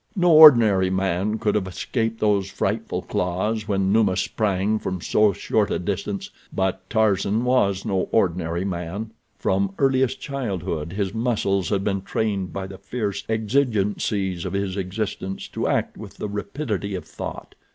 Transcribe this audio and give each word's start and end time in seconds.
No 0.15 0.31
ordinary 0.31 0.89
man 0.89 1.37
could 1.37 1.53
have 1.53 1.67
escaped 1.67 2.19
those 2.21 2.49
frightful 2.49 3.03
claws 3.03 3.67
when 3.67 3.91
Numa 3.93 4.17
sprang 4.17 4.79
from 4.79 4.99
so 4.99 5.31
short 5.31 5.69
a 5.69 5.77
distance, 5.77 6.31
but 6.51 6.89
Tarzan 6.89 7.43
was 7.43 7.85
no 7.85 8.09
ordinary 8.11 8.65
man. 8.65 9.11
From 9.37 9.75
earliest 9.77 10.19
childhood 10.19 10.91
his 10.93 11.13
muscles 11.13 11.69
had 11.69 11.83
been 11.83 12.01
trained 12.01 12.51
by 12.51 12.65
the 12.65 12.79
fierce 12.79 13.23
exigencies 13.29 14.43
of 14.43 14.53
his 14.53 14.75
existence 14.75 15.47
to 15.49 15.67
act 15.67 15.97
with 15.97 16.17
the 16.17 16.27
rapidity 16.27 16.95
of 16.95 17.05
thought. 17.05 17.53